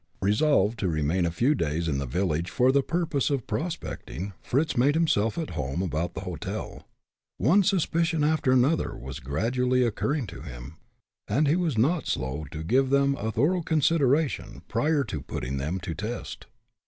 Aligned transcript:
Resolved 0.23 0.79
to 0.79 0.87
remain 0.87 1.27
a 1.27 1.29
few 1.29 1.53
days 1.53 1.87
in 1.87 1.99
the 1.99 2.07
village 2.07 2.49
for 2.49 2.71
the 2.71 2.81
purpose 2.81 3.29
of 3.29 3.45
prospecting, 3.45 4.33
Fritz 4.41 4.75
made 4.75 4.95
himself 4.95 5.37
at 5.37 5.51
home 5.51 5.83
about 5.83 6.15
the 6.15 6.21
hotel. 6.21 6.87
One 7.37 7.61
suspicion 7.61 8.23
after 8.23 8.51
another 8.51 8.95
was 8.97 9.19
gradually 9.19 9.83
occurring 9.83 10.25
to 10.33 10.41
him, 10.41 10.77
and 11.27 11.47
he 11.47 11.55
was 11.55 11.77
not 11.77 12.07
slow 12.07 12.45
to 12.49 12.63
give 12.63 12.89
them 12.89 13.15
a 13.15 13.31
thorough 13.31 13.61
consideration 13.61 14.63
prior 14.67 15.03
to 15.03 15.21
putting 15.21 15.57
them 15.57 15.79
to 15.81 15.93
test. 15.93 16.47